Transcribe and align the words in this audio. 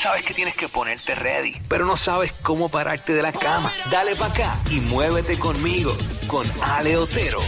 Sabes 0.00 0.24
que 0.24 0.32
tienes 0.32 0.54
que 0.54 0.68
ponerte 0.68 1.16
ready, 1.16 1.60
pero 1.68 1.84
no 1.84 1.96
sabes 1.96 2.32
cómo 2.44 2.68
pararte 2.68 3.14
de 3.14 3.20
la 3.20 3.32
cama. 3.32 3.72
Dale 3.90 4.14
para 4.14 4.32
acá 4.32 4.56
y 4.70 4.78
muévete 4.78 5.36
conmigo, 5.36 5.92
con 6.28 6.46
Ale 6.62 6.96
Otero. 6.96 7.40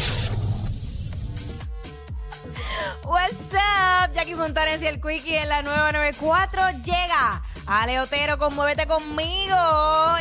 What's 3.05 3.52
up? 3.52 4.12
Jackie 4.15 4.34
Fontanes 4.34 4.83
y 4.83 4.88
el 4.88 5.01
Quickie 5.01 5.38
en 5.38 5.48
la 5.48 5.62
nueva 5.62 5.93
94 5.93 6.60
llega. 6.83 7.41
Ale 7.66 8.00
Otero 8.00 8.38
con 8.38 8.55
Muévete 8.55 8.87
conmigo. 8.87 9.56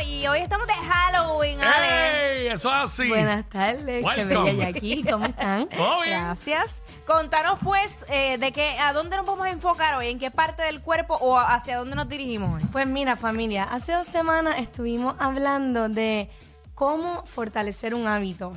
Y 0.06 0.26
hoy 0.26 0.38
estamos 0.40 0.66
de 0.66 0.72
Halloween, 0.74 1.60
Ale. 1.60 2.42
¡Ey! 2.42 2.46
Eso 2.48 2.68
es 2.68 2.92
así. 2.92 3.08
Buenas 3.08 3.48
tardes, 3.48 4.04
qué 4.14 4.24
Welcome. 4.24 4.52
bella 4.52 4.70
Jackie, 4.70 5.04
¿cómo 5.04 5.26
están? 5.26 5.68
Todo 5.76 6.02
bien. 6.02 6.22
Gracias. 6.22 6.70
Contanos 7.06 7.58
pues 7.62 8.06
eh, 8.08 8.38
de 8.38 8.52
qué, 8.52 8.78
a 8.78 8.92
dónde 8.92 9.16
nos 9.16 9.26
vamos 9.26 9.46
a 9.46 9.50
enfocar 9.50 9.94
hoy, 9.94 10.08
en 10.08 10.18
qué 10.18 10.30
parte 10.30 10.62
del 10.62 10.80
cuerpo 10.80 11.14
o 11.20 11.38
hacia 11.38 11.76
dónde 11.78 11.96
nos 11.96 12.08
dirigimos 12.08 12.62
hoy. 12.62 12.68
Pues 12.70 12.86
mira, 12.86 13.16
familia, 13.16 13.64
hace 13.64 13.92
dos 13.92 14.06
semanas 14.06 14.56
estuvimos 14.58 15.16
hablando 15.18 15.88
de 15.88 16.30
cómo 16.74 17.26
fortalecer 17.26 17.94
un 17.94 18.06
hábito, 18.06 18.56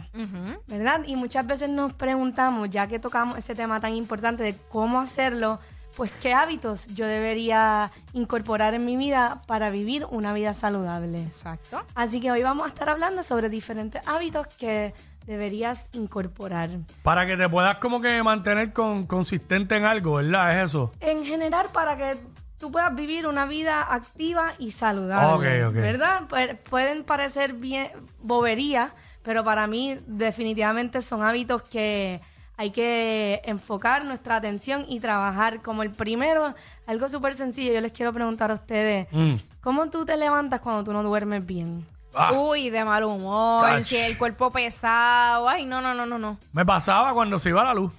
¿verdad? 0.68 1.02
Y 1.06 1.16
muchas 1.16 1.46
veces 1.48 1.70
nos 1.70 1.94
preguntamos, 1.94 2.70
ya 2.70 2.88
que 2.88 3.00
tocamos 3.00 3.38
ese 3.38 3.56
tema 3.56 3.80
tan 3.80 3.96
importante 3.96 4.44
de 4.44 4.56
cómo 4.70 5.00
hacerlo, 5.02 5.60
pues 5.96 6.12
qué 6.22 6.34
hábitos 6.34 6.88
yo 6.96 7.06
debería 7.08 7.92
incorporar 8.14 8.74
en 8.74 8.86
mi 8.86 8.98
vida 8.98 9.42
para 9.48 9.70
vivir 9.70 10.06
una 10.10 10.34
vida 10.34 10.54
saludable. 10.54 11.22
Exacto. 11.24 11.84
Así 11.96 12.20
que 12.20 12.32
hoy 12.32 12.44
vamos 12.44 12.66
a 12.66 12.70
estar 12.70 12.90
hablando 12.90 13.24
sobre 13.24 13.50
diferentes 13.50 14.06
hábitos 14.08 14.48
que 14.48 14.94
deberías 15.26 15.90
incorporar. 15.94 16.70
Para 17.02 17.26
que 17.26 17.38
te 17.38 17.48
puedas 17.48 17.78
como 17.78 18.02
que 18.02 18.22
mantener 18.24 18.74
con, 18.74 19.06
consistente 19.08 19.76
en 19.78 19.86
algo, 19.86 20.16
¿verdad? 20.16 20.60
Es 20.60 20.70
eso. 20.72 20.92
En 21.00 21.24
general, 21.24 21.68
para 21.74 21.96
que 21.96 22.18
tú 22.58 22.72
puedas 22.72 22.94
vivir 22.96 23.28
una 23.28 23.46
vida 23.46 23.82
activa 23.82 24.52
y 24.60 24.72
saludable. 24.72 25.64
Ok, 25.64 25.70
ok. 25.70 25.76
¿Verdad? 25.76 26.22
Pu- 26.28 26.58
pueden 26.70 27.04
parecer 27.04 27.54
bien 27.54 27.88
boberías, 28.22 28.92
pero 29.24 29.44
para 29.44 29.68
mí 29.68 29.98
definitivamente 30.08 31.02
son 31.02 31.24
hábitos 31.24 31.62
que 31.64 32.20
hay 32.58 32.72
que 32.72 33.42
enfocar 33.46 34.06
nuestra 34.06 34.36
atención 34.38 34.86
y 34.88 35.00
trabajar. 35.00 35.62
Como 35.62 35.84
el 35.84 35.92
primero, 35.92 36.54
algo 36.88 37.10
súper 37.10 37.34
sencillo, 37.36 37.74
yo 37.74 37.82
les 37.82 37.92
quiero 37.92 38.14
preguntar 38.14 38.52
a 38.52 38.56
ustedes, 38.56 39.08
Mm. 39.12 39.36
¿cómo 39.62 39.90
tú 39.90 40.06
te 40.06 40.16
levantas 40.18 40.60
cuando 40.62 40.84
tú 40.84 40.94
no 40.94 41.04
duermes 41.04 41.46
bien? 41.46 41.86
Ah, 42.16 42.32
Uy, 42.34 42.70
de 42.70 42.86
mal 42.86 43.04
humor, 43.06 43.84
si 43.84 43.98
el 43.98 44.18
cuerpo 44.20 44.52
pesado. 44.52 45.50
Ay, 45.50 45.66
no, 45.66 45.82
no, 45.82 45.96
no, 45.96 46.06
no, 46.06 46.20
no. 46.20 46.38
me 46.52 46.64
pasaba 46.64 47.12
cuando 47.14 47.40
se 47.40 47.50
iba 47.50 47.64
la 47.64 47.74
luz. 47.74 47.92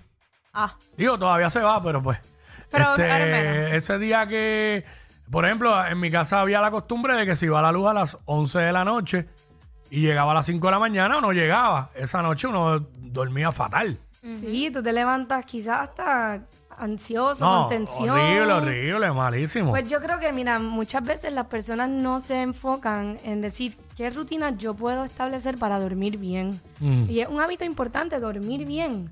Ah, 0.53 0.73
Digo, 0.97 1.19
todavía 1.19 1.51
se 1.51 1.59
va, 1.61 1.83
pero 1.83 2.01
pues. 2.01 2.19
Pero 2.71 2.91
este, 2.91 3.03
menos. 3.09 3.73
ese 3.73 3.99
día 3.99 4.27
que, 4.29 4.85
por 5.31 5.45
ejemplo, 5.45 5.85
en 5.85 5.99
mi 5.99 6.11
casa 6.13 6.41
había 6.41 6.61
la 6.61 6.71
costumbre 6.71 7.15
de 7.15 7.27
que 7.27 7.35
se 7.35 7.47
iba 7.47 7.61
la 7.61 7.73
luz 7.73 7.89
a 7.89 7.93
las 7.93 8.19
11 8.25 8.61
de 8.61 8.73
la 8.73 8.85
noche 8.85 9.27
y 9.91 10.01
llegaba 10.03 10.31
a 10.31 10.35
las 10.35 10.47
5 10.47 10.65
de 10.65 10.71
la 10.71 10.79
mañana 10.79 11.19
o 11.19 11.21
no 11.21 11.33
llegaba. 11.33 11.91
Esa 11.97 12.23
noche 12.23 12.47
uno 12.47 12.87
dormía 12.99 13.51
fatal. 13.51 13.99
Sí, 14.33 14.71
tú 14.73 14.83
te 14.83 14.93
levantas 14.93 15.45
quizás 15.45 15.81
hasta 15.89 16.41
ansioso, 16.79 17.45
No, 17.45 17.61
con 17.61 17.69
tensión. 17.69 18.11
horrible, 18.11 18.53
horrible, 18.53 19.13
malísimo. 19.13 19.71
Pues 19.71 19.89
yo 19.89 20.01
creo 20.01 20.19
que, 20.19 20.33
mira, 20.33 20.59
muchas 20.59 21.05
veces 21.05 21.33
las 21.33 21.47
personas 21.47 21.89
no 21.89 22.21
se 22.21 22.43
enfocan 22.43 23.19
en 23.25 23.41
decir 23.41 23.77
qué 23.97 24.11
rutina 24.11 24.51
yo 24.57 24.75
puedo 24.75 25.05
establecer 25.05 25.57
para 25.59 25.79
dormir 25.79 26.19
bien. 26.19 26.61
Mm. 26.81 27.09
Y 27.09 27.21
es 27.21 27.29
un 27.29 27.41
hábito 27.41 27.65
importante 27.65 28.19
dormir 28.19 28.67
bien. 28.67 29.11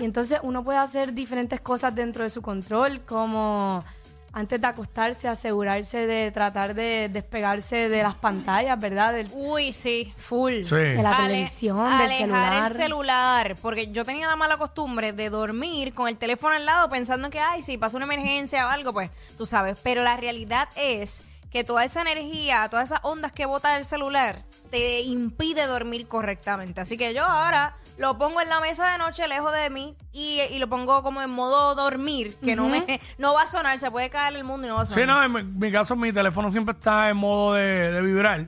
Y 0.00 0.04
entonces 0.04 0.40
uno 0.42 0.64
puede 0.64 0.78
hacer 0.78 1.12
diferentes 1.12 1.60
cosas 1.60 1.94
dentro 1.94 2.22
de 2.24 2.30
su 2.30 2.40
control, 2.40 3.00
como 3.02 3.84
antes 4.32 4.60
de 4.60 4.66
acostarse, 4.66 5.28
asegurarse 5.28 6.06
de 6.06 6.30
tratar 6.30 6.74
de 6.74 7.08
despegarse 7.12 7.88
de 7.88 8.02
las 8.02 8.14
pantallas, 8.14 8.78
¿verdad? 8.80 9.12
Del- 9.12 9.30
uy, 9.32 9.72
sí, 9.72 10.12
full. 10.16 10.62
Sí. 10.64 10.74
de 10.74 11.02
la 11.02 11.16
Ale- 11.16 11.26
televisión, 11.34 11.84
del 11.98 12.00
alejar 12.10 12.18
celular. 12.18 12.62
el 12.66 12.72
celular, 12.72 13.56
porque 13.60 13.92
yo 13.92 14.04
tenía 14.04 14.26
la 14.28 14.36
mala 14.36 14.56
costumbre 14.56 15.12
de 15.12 15.28
dormir 15.30 15.92
con 15.94 16.08
el 16.08 16.16
teléfono 16.16 16.54
al 16.54 16.64
lado 16.64 16.88
pensando 16.88 17.28
que, 17.30 17.40
ay, 17.40 17.62
si 17.62 17.76
pasa 17.78 17.96
una 17.96 18.06
emergencia 18.06 18.66
o 18.66 18.70
algo, 18.70 18.92
pues 18.92 19.10
tú 19.36 19.44
sabes. 19.46 19.78
Pero 19.82 20.02
la 20.02 20.16
realidad 20.16 20.68
es 20.76 21.22
que 21.52 21.64
toda 21.64 21.84
esa 21.84 22.00
energía, 22.00 22.66
todas 22.70 22.88
esas 22.90 23.00
ondas 23.02 23.32
que 23.32 23.44
bota 23.46 23.76
el 23.76 23.84
celular, 23.84 24.38
te 24.70 25.02
impide 25.02 25.66
dormir 25.66 26.08
correctamente. 26.08 26.80
Así 26.80 26.96
que 26.96 27.12
yo 27.12 27.24
ahora 27.24 27.74
lo 27.98 28.16
pongo 28.16 28.40
en 28.40 28.48
la 28.48 28.58
mesa 28.60 28.90
de 28.90 28.96
noche 28.96 29.28
lejos 29.28 29.52
de 29.52 29.68
mí 29.68 29.94
y, 30.12 30.40
y 30.50 30.58
lo 30.58 30.68
pongo 30.68 31.02
como 31.02 31.20
en 31.20 31.28
modo 31.28 31.74
dormir, 31.74 32.34
que 32.42 32.56
no 32.56 32.68
me 32.70 32.98
no 33.18 33.34
va 33.34 33.42
a 33.42 33.46
sonar, 33.46 33.78
se 33.78 33.90
puede 33.90 34.08
caer 34.08 34.34
el 34.34 34.44
mundo 34.44 34.66
y 34.66 34.70
no 34.70 34.76
va 34.76 34.82
a 34.82 34.86
sonar. 34.86 35.00
Sí, 35.00 35.06
no, 35.06 35.22
en 35.22 35.32
mi, 35.32 35.42
mi 35.66 35.70
caso 35.70 35.94
mi 35.94 36.10
teléfono 36.10 36.50
siempre 36.50 36.74
está 36.74 37.10
en 37.10 37.18
modo 37.18 37.52
de, 37.52 37.92
de 37.92 38.00
vibrar, 38.00 38.46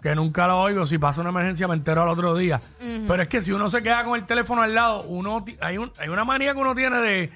que 0.00 0.14
nunca 0.14 0.46
lo 0.46 0.58
oigo. 0.62 0.86
Si 0.86 0.96
pasa 0.96 1.20
una 1.20 1.30
emergencia 1.30 1.68
me 1.68 1.74
entero 1.74 2.02
al 2.02 2.08
otro 2.08 2.34
día. 2.34 2.60
Pero 2.78 3.22
es 3.22 3.28
que 3.28 3.42
si 3.42 3.52
uno 3.52 3.68
se 3.68 3.82
queda 3.82 4.04
con 4.04 4.18
el 4.18 4.24
teléfono 4.26 4.62
al 4.62 4.74
lado, 4.74 5.02
uno 5.02 5.44
ti- 5.44 5.58
hay, 5.60 5.76
un- 5.76 5.92
hay 5.98 6.08
una 6.08 6.24
manía 6.24 6.54
que 6.54 6.60
uno 6.60 6.74
tiene 6.74 6.96
de... 6.98 7.30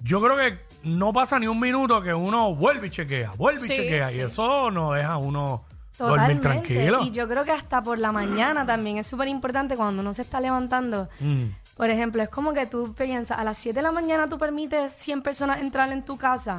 Yo 0.00 0.20
creo 0.20 0.36
que 0.36 0.58
no 0.84 1.12
pasa 1.12 1.38
ni 1.38 1.46
un 1.46 1.58
minuto 1.60 2.00
que 2.02 2.12
uno 2.14 2.54
vuelve 2.54 2.88
y 2.88 2.90
chequea, 2.90 3.32
vuelve 3.36 3.60
Sí, 3.60 3.72
y 3.72 3.76
chequea. 3.76 4.10
sí. 4.10 4.18
Y 4.18 4.20
eso 4.22 4.70
no 4.70 4.92
deja 4.92 5.12
a 5.12 5.16
uno 5.18 5.64
dormir 5.98 6.38
Totalmente. 6.38 6.42
tranquilo. 6.42 7.02
Y 7.04 7.10
yo 7.10 7.28
creo 7.28 7.44
que 7.44 7.52
hasta 7.52 7.82
por 7.82 7.98
la 7.98 8.12
mañana 8.12 8.64
también 8.66 8.98
es 8.98 9.06
súper 9.06 9.28
importante 9.28 9.76
cuando 9.76 10.02
uno 10.02 10.12
se 10.14 10.22
está 10.22 10.40
levantando. 10.40 11.08
Mm. 11.20 11.44
Por 11.76 11.90
ejemplo, 11.90 12.22
es 12.22 12.28
como 12.28 12.52
que 12.52 12.66
tú 12.66 12.94
piensas, 12.94 13.38
a 13.38 13.44
las 13.44 13.56
7 13.58 13.78
de 13.78 13.82
la 13.82 13.92
mañana 13.92 14.28
tú 14.28 14.38
permites 14.38 14.92
100 14.94 15.22
personas 15.22 15.60
entrar 15.60 15.90
en 15.92 16.04
tu 16.04 16.16
casa. 16.18 16.56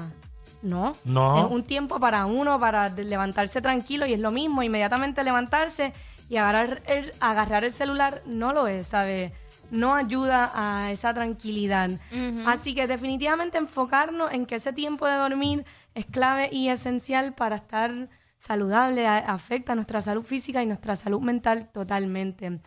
No. 0.62 0.94
No. 1.04 1.46
Es 1.46 1.52
un 1.52 1.64
tiempo 1.64 2.00
para 2.00 2.26
uno, 2.26 2.60
para 2.60 2.90
de- 2.90 3.04
levantarse 3.04 3.62
tranquilo 3.62 4.06
y 4.06 4.14
es 4.14 4.20
lo 4.20 4.32
mismo, 4.32 4.64
inmediatamente 4.64 5.24
levantarse 5.24 5.94
y 6.30 6.38
agarrar 6.38 6.82
el, 6.86 7.12
agarrar 7.20 7.64
el 7.66 7.74
celular 7.74 8.22
no 8.26 8.54
lo 8.54 8.68
es, 8.68 8.88
¿sabes? 8.88 9.34
No 9.74 9.96
ayuda 9.96 10.52
a 10.54 10.92
esa 10.92 11.14
tranquilidad. 11.14 11.90
Así 12.48 12.74
que 12.76 12.88
definitivamente 12.88 13.58
enfocarnos 13.58 14.32
en 14.32 14.46
que 14.46 14.56
ese 14.56 14.72
tiempo 14.74 15.08
de 15.08 15.16
dormir 15.16 15.66
es 15.96 16.06
clave 16.06 16.50
y 16.52 16.70
esencial 16.70 17.34
para 17.34 17.56
estar 17.58 18.10
saludable, 18.38 19.08
a- 19.08 19.18
afecta 19.18 19.74
nuestra 19.76 20.02
salud 20.02 20.24
física 20.24 20.62
y 20.62 20.66
nuestra 20.66 20.96
salud 20.96 21.22
mental 21.22 21.70
totalmente. 21.72 22.60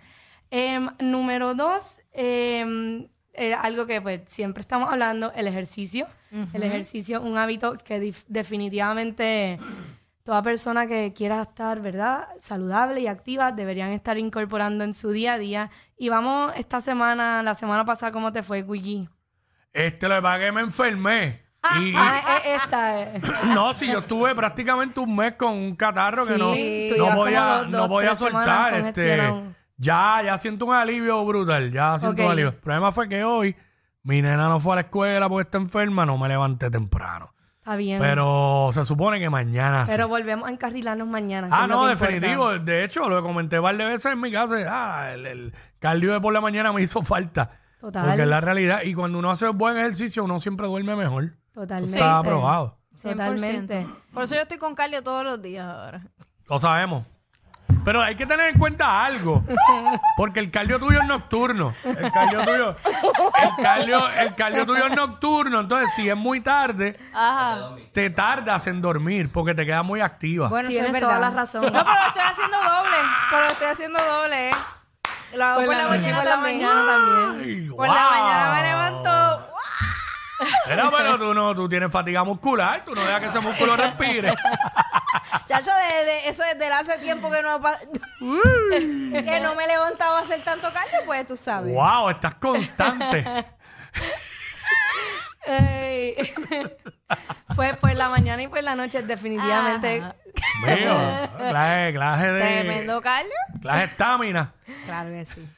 Em, 0.50 0.88
número 1.00 1.54
dos, 1.54 2.00
em, 2.12 3.08
eh, 3.34 3.52
algo 3.54 3.84
que 3.86 4.00
pues 4.00 4.22
siempre 4.26 4.62
estamos 4.62 4.90
hablando, 4.90 5.32
el 5.34 5.46
ejercicio. 5.46 6.06
El 6.52 6.62
ejercicio 6.64 7.18
es 7.18 7.24
un 7.24 7.36
hábito 7.38 7.76
que 7.84 8.12
definitivamente 8.28 9.58
toda 10.26 10.42
persona 10.42 10.88
que 10.88 11.12
quiera 11.14 11.40
estar, 11.40 11.80
¿verdad? 11.80 12.26
Saludable 12.40 13.00
y 13.00 13.06
activa 13.06 13.52
deberían 13.52 13.90
estar 13.90 14.18
incorporando 14.18 14.82
en 14.82 14.92
su 14.92 15.12
día 15.12 15.34
a 15.34 15.38
día. 15.38 15.70
Y 15.96 16.08
vamos 16.08 16.52
esta 16.56 16.80
semana, 16.80 17.44
la 17.44 17.54
semana 17.54 17.84
pasada, 17.84 18.10
¿cómo 18.10 18.32
te 18.32 18.42
fue, 18.42 18.66
Quickie? 18.66 19.08
Este, 19.72 20.08
lo 20.08 20.16
que 20.16 20.22
pasa 20.22 20.38
es 20.38 20.44
que 20.46 20.52
me 20.52 20.60
enfermé. 20.62 21.42
Y, 21.80 21.94
Ah, 21.96 22.40
eh, 22.44 22.54
esta 22.56 23.02
es. 23.02 23.22
no, 23.54 23.72
si 23.72 23.86
yo 23.86 24.00
estuve 24.00 24.34
prácticamente 24.34 24.98
un 24.98 25.14
mes 25.14 25.34
con 25.34 25.52
un 25.52 25.76
catarro 25.76 26.26
que 26.26 26.36
no, 26.36 26.48
no 26.50 27.16
podía, 27.16 27.44
dos, 27.58 27.68
no 27.68 27.88
podía 27.88 28.16
soltar. 28.16 28.74
Este, 28.74 28.82
congestionado. 29.16 29.54
ya, 29.76 30.22
ya 30.24 30.38
siento 30.38 30.66
un 30.66 30.74
alivio 30.74 31.24
brutal, 31.24 31.70
ya 31.70 31.98
siento 32.00 32.24
un 32.24 32.30
alivio. 32.32 32.48
El 32.50 32.56
problema 32.56 32.90
fue 32.90 33.08
que 33.08 33.22
hoy 33.22 33.54
mi 34.02 34.22
nena 34.22 34.48
no 34.48 34.58
fue 34.58 34.72
a 34.72 34.76
la 34.76 34.80
escuela 34.82 35.28
porque 35.28 35.46
está 35.46 35.58
enferma, 35.58 36.04
no 36.04 36.18
me 36.18 36.26
levanté 36.26 36.68
temprano. 36.68 37.32
Está 37.66 37.74
bien. 37.74 38.00
Pero 38.00 38.68
se 38.70 38.84
supone 38.84 39.18
que 39.18 39.28
mañana. 39.28 39.86
sí. 39.86 39.90
Pero 39.90 40.06
volvemos 40.06 40.48
a 40.48 40.52
encarrilarnos 40.52 41.08
mañana. 41.08 41.48
Ah, 41.50 41.66
no, 41.66 41.90
importa. 41.90 42.06
definitivo. 42.06 42.58
De 42.60 42.84
hecho, 42.84 43.08
lo 43.08 43.20
comenté 43.24 43.56
de 43.56 43.84
veces 43.84 44.06
en 44.06 44.20
mi 44.20 44.30
casa. 44.30 44.54
Ah, 44.68 45.12
el, 45.12 45.26
el 45.26 45.54
cardio 45.80 46.12
de 46.12 46.20
por 46.20 46.32
la 46.32 46.40
mañana 46.40 46.72
me 46.72 46.80
hizo 46.80 47.02
falta. 47.02 47.58
Total. 47.80 48.06
Porque 48.06 48.22
es 48.22 48.28
la 48.28 48.40
realidad. 48.40 48.82
Y 48.84 48.94
cuando 48.94 49.18
uno 49.18 49.32
hace 49.32 49.48
buen 49.48 49.76
ejercicio, 49.78 50.22
uno 50.22 50.38
siempre 50.38 50.68
duerme 50.68 50.94
mejor. 50.94 51.32
Totalmente. 51.52 51.98
Está 51.98 52.18
aprobado. 52.18 52.78
100%. 52.94 53.10
Totalmente. 53.10 53.86
Por 54.14 54.22
eso 54.22 54.36
yo 54.36 54.42
estoy 54.42 54.58
con 54.58 54.76
cardio 54.76 55.02
todos 55.02 55.24
los 55.24 55.42
días 55.42 55.66
ahora. 55.66 56.02
Lo 56.48 56.58
sabemos. 56.60 57.04
Pero 57.86 58.02
hay 58.02 58.16
que 58.16 58.26
tener 58.26 58.48
en 58.50 58.58
cuenta 58.58 59.04
algo. 59.04 59.44
Porque 60.16 60.40
el 60.40 60.50
cardio 60.50 60.80
tuyo 60.80 61.00
es 61.00 61.06
nocturno. 61.06 61.72
El 61.84 62.10
cardio 62.10 62.44
tuyo, 62.44 62.70
el 63.42 63.64
cardio, 63.64 64.08
el 64.10 64.34
cardio 64.34 64.66
tuyo 64.66 64.86
es 64.88 64.96
nocturno. 64.96 65.60
Entonces, 65.60 65.94
si 65.94 66.08
es 66.10 66.16
muy 66.16 66.40
tarde, 66.40 66.98
Ajá. 67.14 67.70
te 67.94 68.10
tardas 68.10 68.66
en 68.66 68.82
dormir 68.82 69.30
porque 69.32 69.54
te 69.54 69.64
quedas 69.64 69.84
muy 69.84 70.00
activa. 70.00 70.48
Bueno, 70.48 70.68
es 70.68 70.74
Tienes 70.74 70.90
verdad. 70.92 71.08
toda 71.08 71.20
la 71.20 71.30
razón. 71.30 71.62
No, 71.62 71.70
pero 71.72 71.84
lo 71.94 72.06
estoy 72.08 72.22
haciendo 72.22 72.56
doble. 72.58 72.96
Pero 73.30 73.42
lo 73.42 73.48
estoy 73.52 73.66
haciendo 73.68 73.98
doble, 74.02 74.48
¿eh? 74.48 74.52
Lo 75.36 75.44
hago 75.44 75.56
Por 75.56 75.66
por, 75.66 75.76
la 75.76 75.82
la, 75.84 75.88
mañana 75.88 76.16
por 76.16 76.24
la 76.24 76.30
también. 76.32 76.62
mañana 76.62 76.86
también. 76.86 77.76
Por 77.76 77.88
la 77.88 78.10
mañana 78.10 78.52
me 78.54 78.62
levanto. 78.62 79.48
Mira, 80.68 80.90
pero 80.90 81.18
tú 81.18 81.32
no, 81.34 81.54
tú 81.54 81.68
tienes 81.68 81.90
fatiga 81.90 82.22
muscular, 82.24 82.82
tú 82.84 82.94
no 82.94 83.00
dejas 83.00 83.20
que 83.20 83.26
ese 83.28 83.40
músculo 83.40 83.74
respire. 83.76 84.34
Chacho, 85.46 85.70
de, 85.70 86.04
de- 86.04 86.28
eso 86.28 86.42
es 86.44 86.58
de 86.58 86.66
hace 86.66 86.98
tiempo 86.98 87.30
que 87.30 87.40
no, 87.42 87.60
pa- 87.60 87.78
que 88.20 89.40
no 89.42 89.54
me 89.54 89.66
levantaba 89.66 90.18
a 90.18 90.22
hacer 90.22 90.42
tanto 90.42 90.68
callo, 90.72 91.04
pues 91.06 91.26
tú 91.26 91.36
sabes. 91.36 91.72
wow, 91.72 92.10
estás 92.10 92.34
constante. 92.36 93.24
Ey. 95.46 96.16
pues 97.54 97.76
por 97.76 97.94
la 97.94 98.08
mañana 98.08 98.42
y 98.42 98.48
por 98.48 98.60
la 98.64 98.74
noche 98.74 99.00
definitivamente. 99.02 100.00
Mío, 100.00 100.96
clase, 101.38 101.92
clase 101.94 102.26
de. 102.32 102.40
Tremendo 102.40 103.00
callo. 103.00 103.28
Clase 103.62 103.78
de 103.78 103.84
estamina. 103.84 104.52
Claro 104.86 105.10
que 105.10 105.24
sí. 105.26 105.48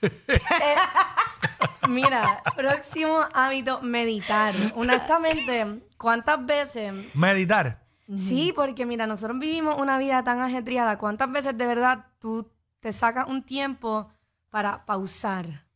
Mira, 1.88 2.42
próximo 2.54 3.26
hábito, 3.32 3.80
meditar. 3.80 4.54
Honestamente, 4.74 5.80
¿cuántas 5.96 6.44
veces? 6.44 6.92
Meditar. 7.14 7.78
Sí, 8.16 8.52
porque 8.56 8.86
mira, 8.86 9.06
nosotros 9.06 9.38
vivimos 9.38 9.78
una 9.78 9.98
vida 9.98 10.24
tan 10.24 10.40
ajetreada. 10.40 10.96
¿Cuántas 10.98 11.30
veces 11.30 11.58
de 11.58 11.66
verdad 11.66 12.06
tú 12.18 12.50
te 12.80 12.92
sacas 12.92 13.28
un 13.28 13.42
tiempo 13.42 14.08
para 14.48 14.86
pausar? 14.86 15.66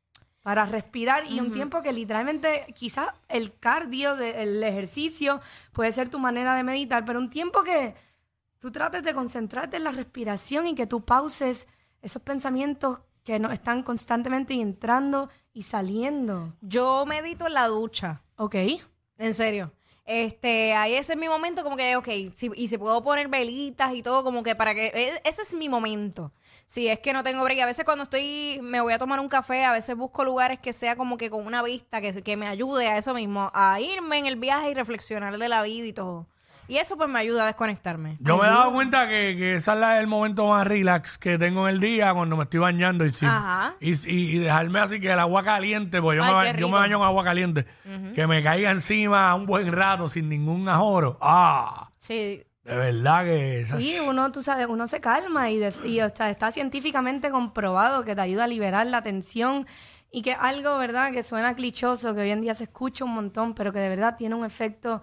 Para 0.40 0.64
respirar 0.64 1.24
y 1.30 1.38
un 1.40 1.52
tiempo 1.52 1.82
que 1.82 1.92
literalmente 1.92 2.66
quizás 2.74 3.08
el 3.28 3.56
cardio, 3.58 4.16
de- 4.16 4.42
el 4.42 4.62
ejercicio 4.64 5.40
puede 5.72 5.92
ser 5.92 6.08
tu 6.08 6.18
manera 6.18 6.54
de 6.56 6.64
meditar, 6.64 7.04
pero 7.04 7.18
un 7.20 7.30
tiempo 7.30 7.62
que 7.62 7.94
tú 8.58 8.72
trates 8.72 9.02
de 9.04 9.14
concentrarte 9.14 9.76
en 9.76 9.84
la 9.84 9.92
respiración 9.92 10.66
y 10.66 10.74
que 10.74 10.86
tú 10.86 11.04
pauses 11.04 11.68
esos 12.00 12.22
pensamientos 12.22 13.02
que 13.22 13.38
nos 13.38 13.52
están 13.52 13.82
constantemente 13.84 14.54
entrando 14.54 15.28
y 15.52 15.62
saliendo. 15.62 16.54
Yo 16.60 17.04
medito 17.06 17.46
en 17.46 17.54
la 17.54 17.68
ducha. 17.68 18.22
¿Ok? 18.36 18.56
En 19.18 19.34
serio. 19.34 19.70
Este, 20.04 20.74
ahí 20.74 20.94
ese 20.94 21.12
es 21.12 21.18
mi 21.18 21.28
momento, 21.28 21.62
como 21.62 21.76
que, 21.76 21.94
ok, 21.96 22.08
si- 22.34 22.50
y 22.56 22.68
si 22.68 22.76
puedo 22.76 23.02
poner 23.04 23.28
velitas 23.28 23.94
y 23.94 24.02
todo, 24.02 24.24
como 24.24 24.42
que 24.42 24.56
para 24.56 24.74
que, 24.74 24.86
e- 24.86 25.20
ese 25.24 25.42
es 25.42 25.54
mi 25.54 25.68
momento. 25.68 26.32
Si 26.66 26.88
es 26.88 26.98
que 26.98 27.12
no 27.12 27.22
tengo 27.22 27.44
break, 27.44 27.60
a 27.60 27.66
veces 27.66 27.84
cuando 27.84 28.02
estoy, 28.04 28.58
me 28.62 28.80
voy 28.80 28.92
a 28.94 28.98
tomar 28.98 29.20
un 29.20 29.28
café, 29.28 29.64
a 29.64 29.72
veces 29.72 29.96
busco 29.96 30.24
lugares 30.24 30.58
que 30.58 30.72
sea 30.72 30.96
como 30.96 31.16
que 31.18 31.30
con 31.30 31.46
una 31.46 31.62
vista, 31.62 32.00
que, 32.00 32.12
que 32.22 32.36
me 32.36 32.48
ayude 32.48 32.88
a 32.88 32.98
eso 32.98 33.14
mismo, 33.14 33.50
a 33.54 33.80
irme 33.80 34.18
en 34.18 34.26
el 34.26 34.36
viaje 34.36 34.70
y 34.70 34.74
reflexionar 34.74 35.38
de 35.38 35.48
la 35.48 35.62
vida 35.62 35.86
y 35.86 35.92
todo. 35.92 36.26
Y 36.68 36.76
eso 36.78 36.96
pues 36.96 37.08
me 37.08 37.18
ayuda 37.18 37.42
a 37.42 37.46
desconectarme. 37.46 38.16
Yo 38.20 38.38
me 38.38 38.46
he 38.46 38.50
dado 38.50 38.72
cuenta 38.72 39.06
que, 39.08 39.36
que 39.36 39.54
esa 39.56 39.74
es 39.74 39.80
la- 39.80 39.98
el 40.00 40.06
momento 40.06 40.46
más 40.46 40.66
relax 40.66 41.18
que 41.18 41.36
tengo 41.38 41.68
en 41.68 41.74
el 41.74 41.80
día 41.80 42.14
cuando 42.14 42.36
me 42.36 42.44
estoy 42.44 42.60
bañando 42.60 43.04
y, 43.04 43.10
sí, 43.10 43.26
Ajá. 43.26 43.74
y, 43.80 43.90
y- 43.90 44.36
y 44.36 44.38
dejarme 44.38 44.80
así 44.80 45.00
que 45.00 45.10
el 45.10 45.18
agua 45.18 45.42
caliente, 45.44 46.00
porque 46.00 46.18
yo, 46.18 46.24
Ay, 46.24 46.34
me, 46.34 46.40
qué 46.40 46.46
ba- 46.46 46.52
yo 46.52 46.52
me 46.52 46.66
rico. 46.66 46.78
baño 46.80 46.96
en 46.98 47.02
agua 47.02 47.24
caliente, 47.24 47.66
que 48.14 48.26
me 48.26 48.42
caiga 48.42 48.70
encima 48.70 49.34
un 49.34 49.44
buen 49.46 49.70
rato 49.72 50.08
sin 50.08 50.28
ningún 50.28 50.68
ajoro. 50.68 51.18
Ah, 51.20 51.90
Sí. 51.98 52.42
de 52.64 52.76
verdad 52.76 53.24
que 53.24 53.58
esa- 53.60 53.76
Sí, 53.78 53.98
uno, 54.06 54.30
tú 54.30 54.42
sabes, 54.42 54.68
uno 54.68 54.86
se 54.86 55.00
calma 55.00 55.50
y, 55.50 55.58
de- 55.58 55.74
y, 55.84 56.00
o 56.00 56.08
sea, 56.08 56.30
está 56.30 56.52
científicamente 56.52 57.30
comprobado 57.30 58.04
que 58.04 58.14
te 58.14 58.20
ayuda 58.20 58.44
a 58.44 58.46
liberar 58.46 58.86
la 58.86 59.02
tensión 59.02 59.66
y 60.12 60.22
que 60.22 60.32
algo, 60.34 60.78
¿verdad? 60.78 61.10
Que 61.12 61.22
suena 61.24 61.54
clichoso, 61.56 62.14
que 62.14 62.20
hoy 62.20 62.30
en 62.30 62.40
día 62.40 62.54
se 62.54 62.64
escucha 62.64 63.04
un 63.04 63.14
montón, 63.14 63.54
pero 63.54 63.72
que 63.72 63.80
de 63.80 63.88
verdad 63.88 64.14
tiene 64.16 64.36
un 64.36 64.44
efecto 64.44 65.02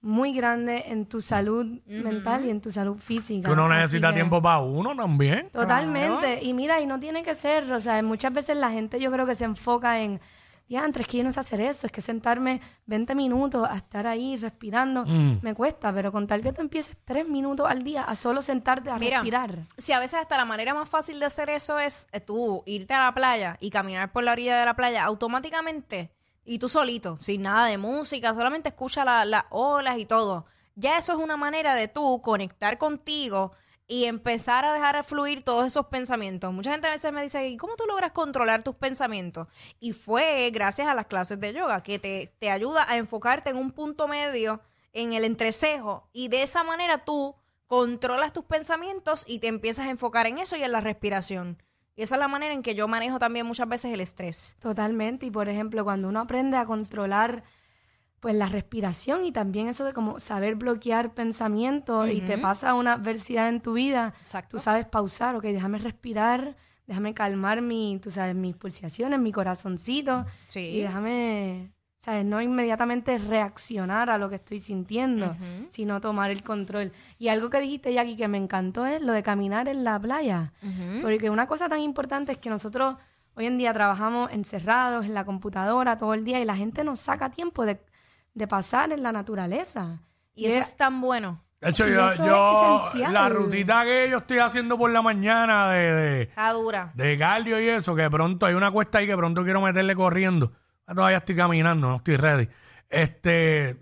muy 0.00 0.32
grande 0.32 0.84
en 0.88 1.06
tu 1.06 1.20
salud 1.20 1.66
mental 1.86 2.44
y 2.46 2.50
en 2.50 2.60
tu 2.60 2.70
salud 2.70 2.98
física. 2.98 3.50
uno 3.50 3.66
Así 3.66 3.74
necesita 3.74 4.08
que- 4.08 4.14
tiempo 4.14 4.40
para 4.40 4.58
uno 4.60 4.94
también. 4.94 5.50
Totalmente. 5.50 6.42
Y 6.44 6.54
mira, 6.54 6.80
y 6.80 6.86
no 6.86 7.00
tiene 7.00 7.22
que 7.22 7.34
ser, 7.34 7.70
o 7.72 7.80
sea, 7.80 8.00
muchas 8.02 8.32
veces 8.32 8.56
la 8.56 8.70
gente 8.70 9.00
yo 9.00 9.10
creo 9.10 9.26
que 9.26 9.34
se 9.34 9.44
enfoca 9.44 10.00
en, 10.00 10.20
diantre, 10.68 11.00
es 11.02 11.08
que 11.08 11.16
yo 11.16 11.24
no 11.24 11.32
sé 11.32 11.40
hacer 11.40 11.60
eso, 11.62 11.86
es 11.86 11.92
que 11.92 12.00
sentarme 12.02 12.60
20 12.86 13.14
minutos 13.14 13.66
a 13.68 13.74
estar 13.76 14.06
ahí 14.06 14.36
respirando 14.36 15.04
Mm. 15.06 15.38
me 15.42 15.54
cuesta, 15.54 15.90
pero 15.94 16.12
con 16.12 16.26
tal 16.26 16.42
que 16.42 16.52
tú 16.52 16.60
empieces 16.60 16.96
3 17.06 17.26
minutos 17.26 17.66
al 17.68 17.82
día 17.82 18.02
a 18.04 18.14
solo 18.16 18.42
sentarte 18.42 18.90
a 18.90 18.98
Mira, 18.98 19.16
respirar. 19.18 19.64
Si 19.78 19.92
a 19.92 19.98
veces 19.98 20.20
hasta 20.20 20.36
la 20.36 20.44
manera 20.44 20.74
más 20.74 20.88
fácil 20.88 21.18
de 21.20 21.26
hacer 21.26 21.48
eso 21.50 21.78
es 21.78 22.06
eh, 22.12 22.20
tú 22.20 22.62
irte 22.66 22.92
a 22.94 23.02
la 23.04 23.14
playa 23.14 23.56
y 23.60 23.70
caminar 23.70 24.12
por 24.12 24.22
la 24.24 24.32
orilla 24.32 24.58
de 24.60 24.66
la 24.66 24.76
playa 24.76 25.04
automáticamente 25.04 26.10
y 26.48 26.58
tú 26.58 26.68
solito, 26.68 27.18
sin 27.20 27.42
nada 27.42 27.66
de 27.66 27.78
música, 27.78 28.32
solamente 28.34 28.70
escucha 28.70 29.04
la- 29.04 29.24
las 29.24 29.44
olas 29.50 29.98
y 29.98 30.06
todo. 30.06 30.46
Ya 30.74 30.96
eso 30.98 31.12
es 31.12 31.18
una 31.18 31.36
manera 31.36 31.74
de 31.74 31.88
tú 31.88 32.20
conectar 32.22 32.78
contigo 32.78 33.52
y 33.86 34.04
empezar 34.04 34.64
a 34.64 34.72
dejar 34.74 35.02
fluir 35.04 35.44
todos 35.44 35.66
esos 35.66 35.86
pensamientos. 35.86 36.52
Mucha 36.52 36.72
gente 36.72 36.86
a 36.88 36.90
veces 36.90 37.12
me 37.12 37.22
dice, 37.22 37.48
¿y 37.48 37.56
cómo 37.56 37.76
tú 37.76 37.84
logras 37.86 38.12
controlar 38.12 38.62
tus 38.62 38.76
pensamientos? 38.76 39.48
Y 39.80 39.92
fue 39.92 40.50
gracias 40.52 40.88
a 40.88 40.94
las 40.94 41.06
clases 41.06 41.40
de 41.40 41.52
yoga 41.52 41.82
que 41.82 41.98
te, 41.98 42.32
te 42.38 42.50
ayuda 42.50 42.86
a 42.88 42.96
enfocarte 42.96 43.50
en 43.50 43.56
un 43.56 43.70
punto 43.72 44.08
medio, 44.08 44.60
en 44.92 45.12
el 45.12 45.24
entrecejo, 45.24 46.08
y 46.12 46.28
de 46.28 46.42
esa 46.42 46.64
manera 46.64 47.04
tú 47.04 47.34
controlas 47.66 48.32
tus 48.32 48.44
pensamientos 48.44 49.24
y 49.26 49.38
te 49.40 49.48
empiezas 49.48 49.86
a 49.86 49.90
enfocar 49.90 50.26
en 50.26 50.38
eso 50.38 50.56
y 50.56 50.62
en 50.64 50.72
la 50.72 50.80
respiración. 50.80 51.62
Y 51.98 52.02
esa 52.04 52.14
es 52.14 52.20
la 52.20 52.28
manera 52.28 52.54
en 52.54 52.62
que 52.62 52.76
yo 52.76 52.86
manejo 52.86 53.18
también 53.18 53.44
muchas 53.44 53.68
veces 53.68 53.92
el 53.92 54.00
estrés. 54.00 54.56
Totalmente. 54.60 55.26
Y 55.26 55.32
por 55.32 55.48
ejemplo, 55.48 55.82
cuando 55.82 56.08
uno 56.08 56.20
aprende 56.20 56.56
a 56.56 56.64
controlar 56.64 57.42
pues 58.20 58.36
la 58.36 58.46
respiración 58.46 59.24
y 59.24 59.32
también 59.32 59.66
eso 59.68 59.84
de 59.84 59.92
como 59.92 60.20
saber 60.20 60.54
bloquear 60.54 61.12
pensamientos 61.12 62.08
y 62.10 62.20
te 62.20 62.38
pasa 62.38 62.74
una 62.74 62.92
adversidad 62.94 63.48
en 63.48 63.60
tu 63.60 63.72
vida, 63.72 64.14
Exacto. 64.20 64.56
tú 64.56 64.62
sabes 64.62 64.86
pausar, 64.86 65.34
ok, 65.34 65.42
déjame 65.42 65.78
respirar, 65.78 66.56
déjame 66.86 67.14
calmar 67.14 67.62
mi, 67.62 67.98
tú 68.02 68.10
sabes, 68.12 68.34
mis 68.36 68.56
pulsaciones, 68.56 69.18
mi 69.20 69.30
corazoncito 69.32 70.24
Sí. 70.46 70.60
y 70.60 70.80
déjame, 70.82 71.70
sabes, 72.00 72.24
no 72.24 72.40
inmediatamente 72.40 73.18
reaccionar 73.18 74.08
a 74.10 74.18
lo 74.18 74.28
que 74.28 74.36
estoy 74.36 74.58
sintiendo, 74.60 75.36
sino 75.70 76.00
tomar 76.00 76.30
el 76.30 76.42
control. 76.42 76.92
Y 77.18 77.28
algo 77.28 77.50
que 77.50 77.60
dijiste, 77.60 77.92
Jackie, 77.92 78.16
que 78.16 78.28
me 78.28 78.38
encantó 78.38 78.86
es 78.86 79.02
lo 79.02 79.12
de 79.12 79.22
caminar 79.22 79.68
en 79.68 79.84
la 79.84 79.98
playa, 79.98 80.52
porque 81.02 81.30
una 81.30 81.46
cosa 81.46 81.68
tan 81.68 81.80
importante 81.80 82.32
es 82.32 82.38
que 82.38 82.50
nosotros 82.50 82.96
hoy 83.34 83.46
en 83.46 83.58
día 83.58 83.72
trabajamos 83.72 84.30
encerrados 84.32 85.06
en 85.06 85.14
la 85.14 85.24
computadora 85.24 85.96
todo 85.96 86.14
el 86.14 86.24
día 86.24 86.40
y 86.40 86.44
la 86.44 86.56
gente 86.56 86.82
nos 86.84 87.00
saca 87.00 87.30
tiempo 87.30 87.64
de, 87.66 87.80
de 88.34 88.46
pasar 88.46 88.92
en 88.92 89.02
la 89.02 89.12
naturaleza. 89.12 90.00
Y 90.34 90.46
eso 90.46 90.60
es 90.60 90.76
tan 90.76 91.00
bueno. 91.00 91.42
De 91.60 91.70
hecho, 91.70 91.88
Y 91.88 91.92
yo, 91.92 92.14
yo- 92.14 92.80
la 93.10 93.28
rutita 93.28 93.82
que 93.82 94.08
yo 94.08 94.18
estoy 94.18 94.38
haciendo 94.38 94.78
por 94.78 94.90
la 94.90 95.02
mañana 95.02 95.68
de, 95.72 95.92
de, 95.92 96.22
Está 96.22 96.52
dura. 96.52 96.92
de 96.94 97.18
cardio 97.18 97.60
y 97.60 97.68
eso, 97.68 97.96
que 97.96 98.08
pronto 98.08 98.46
hay 98.46 98.54
una 98.54 98.70
cuesta 98.70 98.98
ahí 98.98 99.06
que 99.08 99.16
pronto 99.16 99.42
quiero 99.42 99.60
meterle 99.60 99.96
corriendo. 99.96 100.52
Ah, 100.88 100.94
Todavía 100.94 101.18
estoy 101.18 101.36
caminando, 101.36 101.88
no 101.88 101.96
estoy 101.96 102.16
ready. 102.16 102.48
Este, 102.88 103.76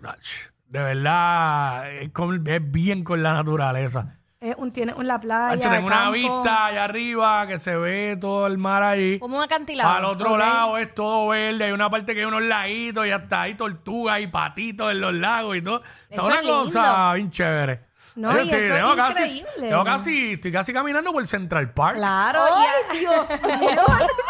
de 0.67 0.79
verdad, 0.83 1.89
es, 1.91 2.11
con- 2.11 2.45
es 2.45 2.71
bien 2.71 3.03
con 3.05 3.23
la 3.23 3.31
naturaleza. 3.33 4.13
Es 4.39 4.55
un, 4.57 4.71
tiene 4.71 4.93
un, 4.93 5.07
la 5.07 5.19
playa, 5.19 5.53
Hacho, 5.53 5.69
tengo 5.69 5.87
una 5.87 5.95
campo. 5.95 6.11
vista 6.11 6.65
allá 6.67 6.83
arriba 6.83 7.47
que 7.47 7.57
se 7.57 7.75
ve 7.75 8.17
todo 8.21 8.45
el 8.45 8.57
mar 8.59 8.83
ahí. 8.83 9.17
Como 9.17 9.37
un 9.37 9.43
acantilado. 9.43 9.89
Al 9.89 10.05
otro 10.05 10.37
lado 10.37 10.77
es 10.77 10.93
todo 10.93 11.29
verde, 11.29 11.63
hay 11.65 11.71
una 11.71 11.89
parte 11.89 12.13
que 12.13 12.19
hay 12.19 12.25
unos 12.27 12.43
laguitos 12.43 13.07
y 13.07 13.11
hasta 13.11 13.41
hay 13.41 13.55
tortugas 13.55 14.19
y 14.19 14.27
patitos 14.27 14.91
en 14.91 15.01
los 15.01 15.13
lagos 15.15 15.57
y 15.57 15.61
todo. 15.63 15.81
Eso 16.09 16.21
Es 16.21 16.27
una 16.27 16.41
lindo. 16.41 16.63
cosa 16.65 17.13
bien 17.13 17.31
chévere. 17.31 17.87
No, 18.15 18.31
Yo 18.33 18.41
y 18.41 18.49
eso 18.49 18.57
es 18.57 18.73
tengo 18.81 18.95
casi, 18.95 19.21
increíble. 19.23 19.69
tengo 19.69 19.83
casi, 19.83 20.33
estoy 20.33 20.51
casi 20.51 20.73
caminando 20.73 21.11
por 21.13 21.25
Central 21.25 21.71
Park. 21.73 21.95
Claro, 21.97 22.41
¡Ay, 22.55 22.99
Dios 22.99 23.29
mío! 23.59 23.81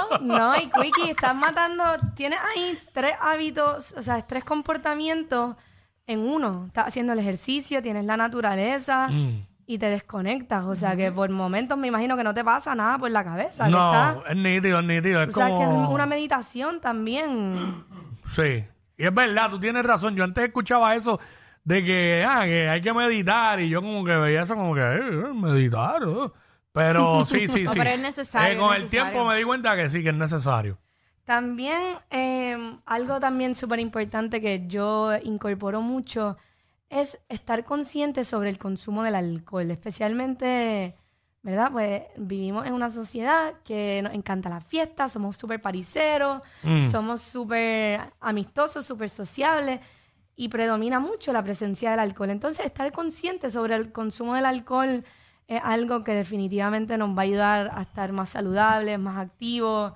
Rico. 0.09 0.23
No, 0.23 0.55
y 0.57 0.69
Quickie, 0.69 1.11
estás 1.11 1.35
matando. 1.35 1.83
Tienes 2.15 2.39
ahí 2.55 2.79
tres 2.93 3.13
hábitos, 3.21 3.93
o 3.97 4.01
sea, 4.03 4.21
tres 4.25 4.43
comportamientos 4.43 5.55
en 6.05 6.19
uno. 6.21 6.65
Estás 6.67 6.87
haciendo 6.87 7.13
el 7.13 7.19
ejercicio, 7.19 7.81
tienes 7.81 8.05
la 8.05 8.17
naturaleza 8.17 9.07
Mm. 9.09 9.45
y 9.65 9.77
te 9.77 9.87
desconectas. 9.89 10.65
O 10.65 10.75
sea, 10.75 10.95
que 10.95 11.11
por 11.11 11.29
momentos 11.29 11.77
me 11.77 11.87
imagino 11.87 12.15
que 12.15 12.23
no 12.23 12.33
te 12.33 12.43
pasa 12.43 12.73
nada 12.75 12.97
por 12.97 13.11
la 13.11 13.23
cabeza. 13.23 13.65
que 13.65 13.71
No, 13.71 13.91
estás- 13.91 14.31
es 14.31 14.35
nítido, 14.37 14.79
es 14.79 14.85
nítido. 14.85 15.21
Es 15.21 15.27
tú 15.29 15.33
sabes 15.39 15.53
que 15.57 15.63
es 15.63 15.69
como... 15.69 15.91
una 15.91 16.05
meditación 16.05 16.79
también. 16.81 17.83
Sí. 18.35 18.63
Y 18.97 19.05
es 19.05 19.13
verdad, 19.13 19.49
tú 19.49 19.59
tienes 19.59 19.85
razón. 19.85 20.15
Yo 20.15 20.23
antes 20.23 20.43
escuchaba 20.45 20.95
eso 20.95 21.19
de 21.67 21.83
que, 21.83 22.23
ah, 22.25 22.45
que 22.45 22.69
hay 22.69 22.79
que 22.81 22.93
meditar 22.93 23.59
y 23.59 23.67
yo 23.67 23.81
como 23.81 24.05
que 24.05 24.15
veía 24.15 24.43
eso 24.43 24.55
como 24.55 24.73
que, 24.73 24.79
eh, 24.79 24.99
eh, 25.01 25.33
meditar. 25.33 26.01
eh. 26.03 26.29
Pero 26.71 27.25
sí, 27.25 27.45
sí, 27.49 27.63
No, 27.63 27.73
sí. 27.73 27.79
pero 27.79 27.89
es 27.91 27.99
necesario, 27.99 28.53
Eh, 28.55 28.57
con 28.57 28.71
es 28.71 28.77
el 28.77 28.83
necesario. 28.83 29.11
tiempo 29.11 29.27
me 29.27 29.35
di 29.35 29.43
cuenta 29.43 29.75
que 29.75 29.89
sí, 29.89 30.01
que 30.01 30.09
es 30.09 30.15
necesario. 30.15 30.77
También, 31.25 31.81
eh, 32.09 32.55
algo 32.85 33.19
también 33.19 33.53
súper 33.53 33.79
importante 33.81 34.39
que 34.39 34.65
yo 34.67 35.11
incorporo 35.23 35.81
mucho 35.81 36.37
es 36.89 37.19
estar 37.27 37.65
consciente 37.65 38.23
sobre 38.23 38.49
el 38.49 38.57
consumo 38.57 39.03
del 39.03 39.15
alcohol, 39.15 39.69
especialmente, 39.71 40.95
¿verdad? 41.43 41.69
Pues 41.73 42.03
vivimos 42.15 42.65
en 42.65 42.71
una 42.71 42.89
sociedad 42.89 43.55
que 43.65 43.99
nos 44.03 44.13
encanta 44.13 44.47
la 44.47 44.61
fiesta, 44.61 45.09
somos 45.09 45.35
súper 45.35 45.61
pariseros, 45.61 46.41
somos 46.89 47.19
súper 47.21 47.99
amistosos, 48.21 48.85
súper 48.85 49.09
sociables 49.09 49.81
y 50.37 50.47
predomina 50.49 50.99
mucho 51.01 51.33
la 51.33 51.43
presencia 51.43 51.91
del 51.91 51.99
alcohol. 51.99 52.29
Entonces, 52.29 52.65
estar 52.65 52.89
consciente 52.93 53.49
sobre 53.49 53.75
el 53.75 53.91
consumo 53.91 54.35
del 54.35 54.45
alcohol 54.45 55.03
es 55.47 55.61
algo 55.63 56.03
que 56.03 56.13
definitivamente 56.13 56.97
nos 56.97 57.09
va 57.17 57.21
a 57.21 57.25
ayudar 57.25 57.71
a 57.73 57.81
estar 57.81 58.11
más 58.13 58.29
saludables, 58.29 58.97
más 58.99 59.17
activos. 59.17 59.93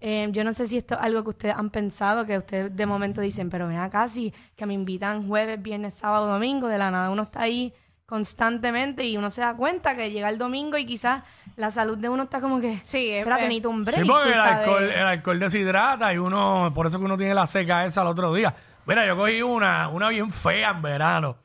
Eh, 0.00 0.28
yo 0.30 0.44
no 0.44 0.52
sé 0.52 0.66
si 0.66 0.78
esto 0.78 0.94
es 0.94 1.00
algo 1.00 1.22
que 1.24 1.30
ustedes 1.30 1.54
han 1.56 1.70
pensado, 1.70 2.24
que 2.24 2.38
ustedes 2.38 2.74
de 2.74 2.86
momento 2.86 3.20
dicen, 3.20 3.50
pero 3.50 3.66
ven 3.68 3.78
acá, 3.78 4.08
si 4.08 4.32
que 4.56 4.64
me 4.64 4.74
invitan 4.74 5.26
jueves, 5.28 5.60
viernes, 5.62 5.94
sábado, 5.94 6.26
domingo, 6.26 6.68
de 6.68 6.78
la 6.78 6.90
nada 6.90 7.10
uno 7.10 7.24
está 7.24 7.42
ahí 7.42 7.72
constantemente 8.06 9.04
y 9.04 9.16
uno 9.16 9.30
se 9.30 9.40
da 9.40 9.54
cuenta 9.56 9.96
que 9.96 10.10
llega 10.10 10.28
el 10.28 10.38
domingo 10.38 10.78
y 10.78 10.86
quizás 10.86 11.22
la 11.56 11.70
salud 11.70 11.98
de 11.98 12.08
uno 12.08 12.22
está 12.24 12.40
como 12.40 12.60
que, 12.60 12.78
Sí, 12.82 13.10
es- 13.10 13.18
espérate, 13.18 13.42
es- 13.42 13.48
necesito 13.48 13.70
un 13.70 13.84
break, 13.84 14.02
Sí, 14.02 14.08
porque 14.08 14.28
el 14.28 14.34
sabes. 14.36 14.58
alcohol, 14.58 14.82
el 14.84 15.06
alcohol 15.06 15.38
deshidrata 15.40 16.14
y 16.14 16.18
uno, 16.18 16.70
por 16.74 16.86
eso 16.86 16.98
que 16.98 17.04
uno 17.04 17.18
tiene 17.18 17.34
la 17.34 17.46
seca 17.46 17.84
esa 17.84 18.02
el 18.02 18.08
otro 18.08 18.32
día. 18.32 18.54
Mira, 18.86 19.04
yo 19.06 19.16
cogí 19.16 19.42
una, 19.42 19.88
una 19.88 20.08
bien 20.10 20.30
fea 20.30 20.70
en 20.70 20.82
verano. 20.82 21.36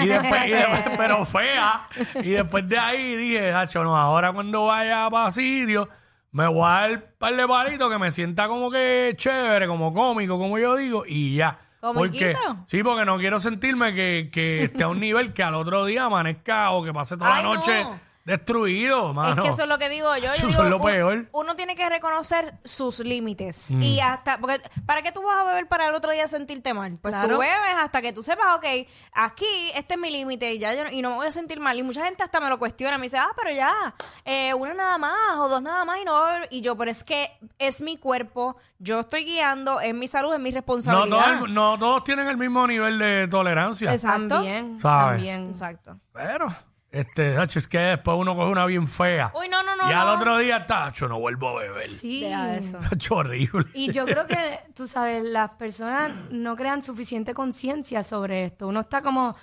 Y 0.00 0.06
después, 0.06 0.46
y 0.46 0.50
después- 0.50 0.82
pero 0.96 1.24
fea. 1.26 1.82
Y 2.16 2.30
después 2.30 2.68
de 2.68 2.78
ahí 2.78 3.16
dije, 3.16 3.52
Nacho, 3.52 3.84
no, 3.84 3.96
ahora 3.96 4.32
cuando 4.32 4.66
vaya 4.66 5.08
para 5.10 5.30
sitio, 5.30 5.88
me 6.32 6.46
voy 6.48 6.64
a 6.66 6.72
dar 6.72 6.90
un 6.92 7.04
par 7.18 7.36
de 7.36 7.46
palitos 7.46 7.90
que 7.92 7.98
me 7.98 8.10
sienta 8.10 8.48
como 8.48 8.70
que 8.70 9.12
chévere, 9.16 9.66
como 9.66 9.92
cómico, 9.92 10.38
como 10.38 10.58
yo 10.58 10.74
digo, 10.76 11.04
y 11.06 11.36
ya. 11.36 11.58
Porque, 11.80 12.32
¿Comiquito? 12.32 12.56
sí, 12.66 12.82
porque 12.82 13.04
no 13.04 13.16
quiero 13.18 13.38
sentirme 13.38 13.94
que, 13.94 14.30
que 14.32 14.64
esté 14.64 14.82
a 14.82 14.88
un 14.88 14.98
nivel 14.98 15.32
que 15.34 15.42
al 15.44 15.54
otro 15.54 15.84
día 15.84 16.04
amanezca 16.04 16.70
o 16.70 16.82
que 16.82 16.92
pase 16.92 17.16
toda 17.16 17.36
Ay, 17.36 17.42
la 17.44 17.48
noche 17.54 17.84
no. 17.84 18.00
Destruido, 18.26 19.14
mano. 19.14 19.36
Es 19.36 19.40
que 19.40 19.48
eso 19.48 19.62
es 19.62 19.68
lo 19.68 19.78
que 19.78 19.88
digo 19.88 20.14
yo. 20.16 20.24
yo 20.24 20.32
Eso 20.32 20.48
es 20.48 20.56
lo 20.58 20.76
uno- 20.76 20.84
peor. 20.84 21.28
Uno 21.32 21.56
tiene 21.56 21.74
que 21.76 21.88
reconocer 21.88 22.54
sus 22.64 22.98
límites. 23.00 23.70
Mm. 23.70 23.82
Y 23.82 24.00
hasta. 24.00 24.38
Porque, 24.38 24.60
¿Para 24.84 25.02
qué 25.02 25.12
tú 25.12 25.22
vas 25.22 25.38
a 25.38 25.44
beber 25.44 25.68
para 25.68 25.86
el 25.86 25.94
otro 25.94 26.10
día 26.10 26.28
sentirte 26.28 26.74
mal? 26.74 26.98
Pues 27.00 27.14
tú 27.14 27.20
Claro. 27.20 27.38
bebes 27.38 27.74
hasta 27.78 28.02
que 28.02 28.12
tú 28.12 28.22
sepas, 28.22 28.56
ok, 28.56 28.64
aquí 29.12 29.46
este 29.74 29.94
es 29.94 30.00
mi 30.00 30.10
límite 30.10 30.52
y 30.54 30.58
ya 30.58 30.74
yo 30.74 30.84
no- 30.84 30.90
y 30.90 31.00
no 31.02 31.10
me 31.10 31.16
voy 31.16 31.26
a 31.28 31.32
sentir 31.32 31.60
mal. 31.60 31.78
Y 31.78 31.82
mucha 31.82 32.04
gente 32.04 32.22
hasta 32.22 32.40
me 32.40 32.48
lo 32.48 32.58
cuestiona. 32.58 32.98
Me 32.98 33.04
dice, 33.04 33.18
ah, 33.18 33.30
pero 33.36 33.54
ya, 33.54 33.94
eh, 34.24 34.52
una 34.54 34.74
nada 34.74 34.98
más 34.98 35.36
o 35.38 35.48
dos 35.48 35.62
nada 35.62 35.84
más 35.84 35.98
y 36.00 36.04
no. 36.04 36.20
Y 36.50 36.60
yo, 36.60 36.76
pero 36.76 36.90
es 36.90 37.04
que 37.04 37.30
es 37.58 37.80
mi 37.80 37.96
cuerpo, 37.96 38.56
yo 38.78 39.00
estoy 39.00 39.24
guiando, 39.24 39.80
es 39.80 39.94
mi 39.94 40.08
salud, 40.08 40.34
es 40.34 40.40
mi 40.40 40.50
no, 40.50 40.56
responsabilidad. 40.56 41.16
todo 41.36 41.44
el- 41.46 41.54
no 41.54 41.78
todos 41.78 42.04
tienen 42.04 42.26
el 42.28 42.36
mismo 42.36 42.66
nivel 42.66 42.98
de 42.98 43.28
tolerancia. 43.28 43.92
Exacto. 43.92 44.36
También, 44.36 44.80
¿Sabes? 44.80 45.14
también. 45.16 45.48
Exacto. 45.50 45.98
Pero, 46.12 46.48
este, 46.90 47.34
Nacho, 47.34 47.58
es 47.58 47.68
que 47.68 47.78
después 47.78 48.16
uno 48.18 48.34
coge 48.34 48.50
una 48.50 48.66
bien 48.66 48.88
fea. 48.88 49.32
Uy, 49.34 49.48
no, 49.48 49.62
no, 49.62 49.76
no. 49.76 49.88
y 49.88 49.92
al 49.92 50.06
no. 50.06 50.14
otro 50.14 50.38
día, 50.38 50.66
Tacho, 50.66 51.08
no 51.08 51.18
vuelvo 51.18 51.48
a 51.50 51.62
beber. 51.62 51.88
Sí. 51.88 52.20
Deja 52.22 52.56
eso. 52.56 52.78
Tacho, 52.78 53.16
horrible. 53.16 53.66
Y 53.74 53.92
yo 53.92 54.04
creo 54.04 54.26
que, 54.26 54.60
tú 54.74 54.86
sabes, 54.86 55.22
las 55.24 55.50
personas 55.52 56.12
no 56.30 56.56
crean 56.56 56.82
suficiente 56.82 57.34
conciencia 57.34 58.02
sobre 58.02 58.44
esto. 58.44 58.68
Uno 58.68 58.80
está 58.80 59.02
como 59.02 59.36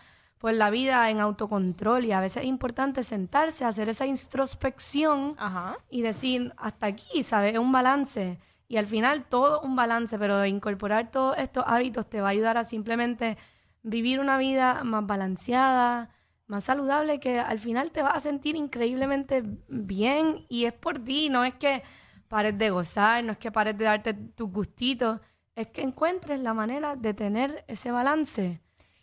por 0.44 0.54
la 0.54 0.70
vida 0.70 1.10
en 1.10 1.22
autocontrol 1.22 2.04
y 2.04 2.12
a 2.12 2.20
veces 2.20 2.44
es 2.44 2.50
importante 2.50 3.04
sentarse, 3.04 3.64
hacer 3.64 3.88
esa 3.88 4.06
introspección 4.06 5.36
Ajá. 5.38 5.78
y 5.90 6.02
decir, 6.02 6.54
hasta 6.58 6.88
aquí, 6.88 7.24
¿sabes? 7.24 7.54
Es 7.54 7.60
un 7.60 7.72
balance. 7.72 8.40
Y 8.68 8.78
al 8.78 8.88
final 8.88 9.24
todo 9.24 9.62
un 9.62 9.76
balance, 9.76 10.18
pero 10.18 10.46
incorporar 10.46 11.12
todos 11.12 11.38
estos 11.38 11.64
hábitos 11.68 12.10
te 12.10 12.20
va 12.20 12.28
a 12.28 12.32
ayudar 12.32 12.58
a 12.58 12.64
simplemente 12.64 13.38
vivir 13.84 14.20
una 14.20 14.38
vida 14.38 14.84
más 14.84 15.06
balanceada, 15.06 16.10
más 16.48 16.66
saludable, 16.66 17.20
que 17.20 17.40
al 17.40 17.60
final 17.60 17.92
te 17.92 18.02
vas 18.02 18.16
a 18.16 18.20
sentir 18.20 18.56
increíblemente 18.56 19.44
bien 19.68 20.46
y 20.50 20.66
es 20.66 20.74
por 20.74 21.00
ti, 21.00 21.30
no 21.30 21.44
es 21.46 21.56
que 21.56 21.84
pares 22.28 22.58
de 22.58 22.70
gozar, 22.70 23.24
no 23.24 23.32
es 23.32 23.38
que 23.38 23.52
pares 23.52 23.78
de 23.78 23.86
darte 23.86 24.14
tus 24.14 24.50
gustitos, 24.50 25.20
es 25.56 25.68
que 25.68 25.82
encuentres 25.82 26.40
la 26.40 26.54
manera 26.54 26.96
de 26.96 27.14
tener 27.14 27.64
ese 27.68 27.92
balance. 27.92 28.60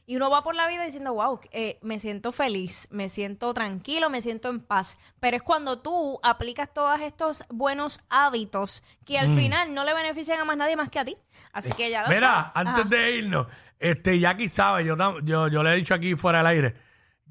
Y 0.07 0.17
uno 0.17 0.29
va 0.29 0.43
por 0.43 0.57
la 0.57 0.67
vida 0.67 0.85
diciendo, 0.85 1.15
wow, 1.15 1.39
eh, 1.53 1.79
me 1.83 2.01
siento 2.01 2.33
feliz, 2.33 2.89
me 2.91 3.09
siento 3.09 3.55
tranquilo, 3.55 4.11
me 4.11 4.21
siento 4.21 4.49
en 4.49 4.59
paz. 4.59 4.99
Pero 5.21 5.37
es 5.37 5.43
cuando 5.45 5.81
tú 5.83 6.19
aplicas 6.25 6.75
todos 6.75 7.01
estos 7.01 7.45
buenos 7.49 8.01
hábitos 8.09 8.83
que 9.05 9.21
al 9.21 9.33
final 9.37 9.73
no 9.73 9.85
le 9.85 9.95
benefician 9.95 10.41
a 10.41 10.45
más 10.45 10.57
nadie 10.57 10.75
más 10.75 10.91
que 10.91 10.99
a 10.99 11.05
ti. 11.05 11.17
Así 11.53 11.73
que 11.75 11.89
ya 11.91 12.03
lo 12.03 12.09
Mira, 12.09 12.21
sabes. 12.21 12.51
antes 12.55 12.87
Ajá. 12.87 12.89
de 12.89 13.17
irnos, 13.19 13.47
este, 13.79 14.19
Jackie 14.19 14.49
sabe, 14.49 14.85
yo, 14.85 14.97
yo, 15.21 15.47
yo 15.47 15.63
le 15.63 15.75
he 15.75 15.77
dicho 15.77 15.95
aquí 15.95 16.17
fuera 16.17 16.39
del 16.39 16.49
aire, 16.49 16.75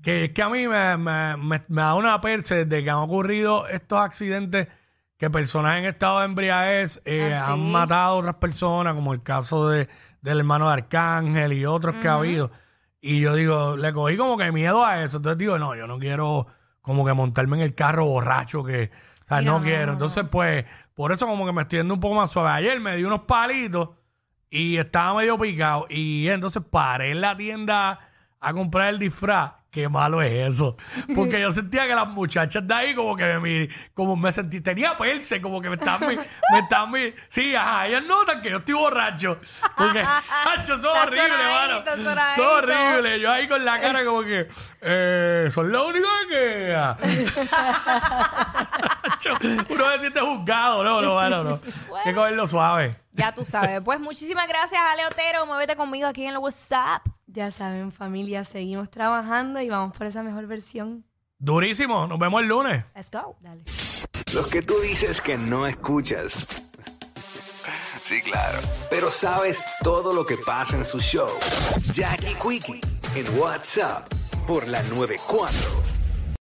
que 0.02 0.26
es 0.26 0.32
que 0.32 0.42
a 0.42 0.50
mí 0.50 0.68
me, 0.68 0.98
me, 0.98 1.38
me- 1.38 1.64
me 1.68 1.82
da 1.82 1.96
una 1.96 2.20
perse 2.22 2.66
de 2.66 2.84
que 2.84 2.90
han 2.90 2.98
ocurrido 2.98 3.68
estos 3.68 4.00
accidentes 4.00 4.68
que 5.18 5.30
personas 5.30 5.78
en 5.80 5.86
estado 5.86 6.20
de 6.20 6.26
embriaguez 6.26 7.02
eh, 7.06 7.34
Ah, 7.36 7.42
sí. 7.46 7.52
han 7.52 7.72
matado 7.72 8.16
a 8.16 8.16
otras 8.16 8.36
personas, 8.36 8.94
como 8.96 9.12
el 9.14 9.22
caso 9.22 9.68
de, 9.70 9.90
del 10.22 10.40
hermano 10.40 10.68
de 10.68 10.74
Arcángel 10.74 11.52
y 11.54 11.66
otros 11.66 11.96
que 11.98 12.08
ha 12.08 12.14
habido. 12.16 12.52
Y 13.02 13.20
yo 13.22 13.36
digo, 13.36 13.76
le 13.78 13.92
cogí 13.94 14.16
como 14.18 14.38
que 14.38 14.52
miedo 14.52 14.86
a 14.86 15.04
eso. 15.04 15.18
Entonces 15.18 15.38
digo, 15.38 15.58
no, 15.60 15.76
yo 15.76 15.88
no 15.88 16.00
quiero 16.00 16.48
como 16.82 17.06
que 17.06 17.14
montarme 17.14 17.58
en 17.58 17.64
el 17.64 17.76
carro 17.76 18.06
borracho 18.06 18.64
que, 18.64 18.92
o 19.26 19.28
sea, 19.28 19.42
no, 19.42 19.62
quiero. 19.62 19.92
Entonces, 19.94 20.26
pues, 20.32 20.66
por 20.96 21.12
eso 21.12 21.28
como 21.28 21.46
que 21.46 21.52
me 21.52 21.62
estoy 21.64 21.80
yendo 21.80 21.94
un 21.94 22.00
poco 22.00 22.16
más 22.16 22.32
suave. 22.32 22.50
Ayer 22.52 22.80
me 22.80 22.96
di 22.96 23.04
unos 23.04 23.22
palitos 23.22 23.90
y 24.50 24.78
estaba 24.78 25.14
medio 25.16 25.38
picado. 25.38 25.86
Y 25.90 26.28
entonces 26.30 26.64
paré 26.70 27.12
en 27.12 27.20
la 27.22 27.36
tienda 27.38 28.00
a 28.40 28.54
comprar 28.54 28.88
el 28.90 29.00
disfraz. 29.00 29.52
Qué 29.72 29.88
malo 29.88 30.20
es 30.24 30.52
eso. 30.54 30.76
Porque 31.16 31.40
yo 31.40 31.52
sentía 31.52 31.86
que 31.86 31.94
las 31.94 32.08
muchachas 32.08 32.68
de 32.68 32.74
ahí 32.74 32.96
como 32.96 33.16
que 33.16 33.24
me, 33.24 33.40
mir- 33.40 33.70
como 33.94 34.16
me 34.16 34.32
sentí, 34.32 34.62
tenía 34.62 34.98
perse, 34.98 35.40
como 35.42 35.62
que 35.62 35.70
me 35.70 35.76
estaban, 35.76 36.10
mi- 36.10 36.16
me 36.16 36.60
estaban, 36.60 36.90
mi- 36.92 37.14
sí, 37.30 37.54
ajá, 37.54 37.86
ellas 37.88 38.04
notan 38.06 38.42
que 38.42 38.50
yo 38.50 38.58
estoy 38.58 38.74
borracho. 38.74 39.38
Porque, 39.78 40.00
Está 40.60 40.74
horribles, 41.04 41.30
mano. 41.30 41.84
sonadito, 41.86 41.92
Son 41.92 42.04
sonadito. 42.04 42.52
horribles. 42.52 43.22
Yo 43.22 43.32
ahí 43.32 43.48
con 43.48 43.64
la 43.64 43.80
cara 43.80 44.04
como 44.04 44.24
que, 44.24 44.48
eh, 44.82 45.50
son 45.54 45.72
lo 45.72 45.88
único 45.88 46.08
que. 46.30 46.76
Macho, 49.04 49.34
Uno 49.70 49.92
se 49.92 50.00
siente 50.00 50.20
juzgado, 50.20 50.84
no, 50.84 51.02
no, 51.02 51.16
mano, 51.16 51.44
no. 51.44 51.60
Hay 51.98 52.04
que 52.06 52.14
cogerlo 52.16 52.48
suave. 52.48 52.96
Ya 53.14 53.32
tú 53.34 53.46
sabes. 53.46 53.82
Pues 53.84 54.00
muchísimas 54.00 54.48
gracias, 54.48 54.82
Ale 54.92 55.06
Otero. 55.06 55.46
Muévete 55.46 55.76
conmigo 55.76 56.08
aquí 56.08 56.24
en 56.24 56.32
el 56.32 56.38
WhatsApp. 56.38 57.04
Ya 57.32 57.52
saben, 57.52 57.92
familia, 57.92 58.44
seguimos 58.44 58.90
trabajando 58.90 59.62
y 59.62 59.70
vamos 59.70 59.96
por 59.96 60.08
esa 60.08 60.24
mejor 60.24 60.48
versión. 60.48 61.06
Durísimo. 61.38 62.08
Nos 62.08 62.18
vemos 62.18 62.42
el 62.42 62.48
lunes. 62.48 62.84
Let's 62.96 63.12
go. 63.12 63.36
Dale. 63.40 63.64
Los 64.34 64.48
que 64.48 64.64
tú 64.64 64.74
dices 64.82 65.22
que 65.22 65.38
no 65.38 65.68
escuchas. 65.68 66.48
Sí, 68.04 68.22
claro. 68.24 68.58
Pero 68.90 69.12
sabes 69.12 69.64
todo 69.84 70.12
lo 70.14 70.26
que 70.26 70.38
pasa 70.38 70.76
en 70.76 70.86
su 70.86 71.00
show. 71.00 71.30
Jackie 71.94 72.34
Quickie 72.42 72.82
en 73.16 73.40
WhatsApp 73.40 74.12
por 74.48 74.68
la 74.68 74.82
94. 74.84 75.89